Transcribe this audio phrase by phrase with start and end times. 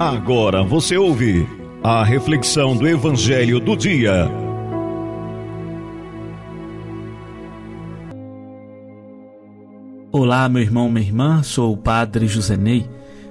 [0.00, 1.46] Agora você ouve
[1.80, 4.28] a reflexão do Evangelho do Dia.
[10.10, 12.84] Olá, meu irmão, minha irmã, sou o Padre José Ney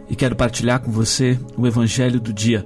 [0.09, 2.65] e quero partilhar com você o Evangelho do Dia.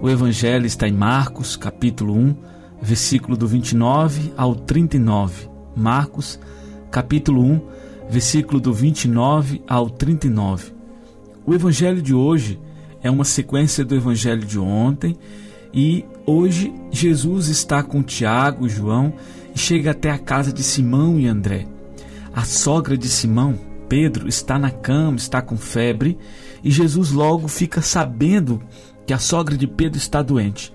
[0.00, 2.36] O Evangelho está em Marcos, capítulo 1,
[2.80, 5.48] versículo do 29 ao 39.
[5.74, 6.38] Marcos,
[6.88, 7.60] capítulo 1,
[8.08, 10.72] versículo do 29 ao 39.
[11.44, 12.73] O Evangelho de hoje é
[13.10, 15.16] uma sequência do Evangelho de ontem
[15.72, 19.12] e hoje Jesus está com Tiago e João
[19.54, 21.66] e chega até a casa de Simão e André.
[22.34, 23.58] A sogra de Simão,
[23.88, 26.16] Pedro, está na cama, está com febre
[26.62, 28.62] e Jesus logo fica sabendo
[29.06, 30.72] que a sogra de Pedro está doente.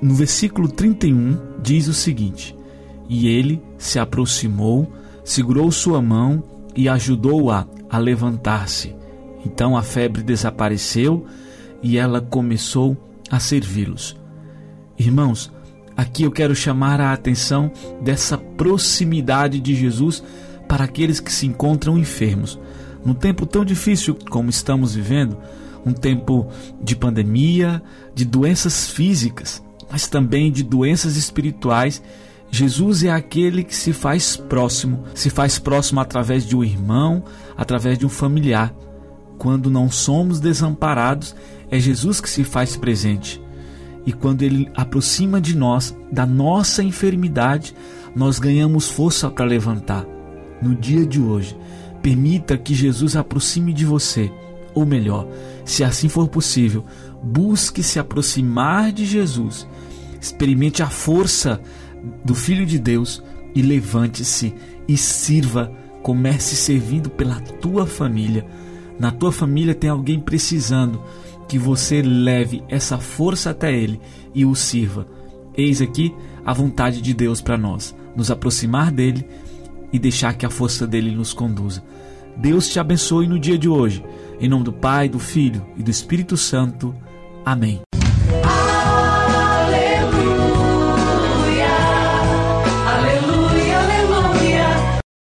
[0.00, 2.54] No versículo 31 diz o seguinte:
[3.08, 4.92] E ele se aproximou,
[5.24, 6.42] segurou sua mão
[6.76, 8.94] e ajudou-a a levantar-se.
[9.44, 11.26] Então a febre desapareceu
[11.82, 12.96] e ela começou
[13.30, 14.16] a servi-los.
[14.98, 15.52] Irmãos,
[15.96, 17.70] aqui eu quero chamar a atenção
[18.02, 20.22] dessa proximidade de Jesus
[20.66, 22.58] para aqueles que se encontram enfermos.
[23.04, 25.36] Num tempo tão difícil como estamos vivendo,
[25.86, 26.48] um tempo
[26.82, 27.82] de pandemia,
[28.14, 32.02] de doenças físicas, mas também de doenças espirituais,
[32.50, 37.22] Jesus é aquele que se faz próximo, se faz próximo através de um irmão,
[37.56, 38.74] através de um familiar.
[39.38, 41.34] Quando não somos desamparados,
[41.70, 43.40] é Jesus que se faz presente.
[44.04, 47.74] E quando ele aproxima de nós, da nossa enfermidade,
[48.16, 50.04] nós ganhamos força para levantar.
[50.60, 51.56] No dia de hoje,
[52.02, 54.32] permita que Jesus aproxime de você.
[54.74, 55.28] Ou melhor,
[55.64, 56.84] se assim for possível,
[57.22, 59.68] busque se aproximar de Jesus.
[60.20, 61.60] Experimente a força
[62.24, 63.22] do Filho de Deus
[63.54, 64.52] e levante-se
[64.88, 65.70] e sirva.
[66.02, 68.46] Comece servindo pela tua família
[68.98, 71.00] na tua família tem alguém precisando,
[71.48, 74.00] que você leve essa força até ele
[74.34, 75.06] e o sirva.
[75.56, 79.26] Eis aqui a vontade de Deus para nós, nos aproximar dele
[79.92, 81.82] e deixar que a força dele nos conduza.
[82.36, 84.04] Deus te abençoe no dia de hoje.
[84.40, 86.94] Em nome do Pai, do Filho e do Espírito Santo.
[87.44, 87.87] Amém.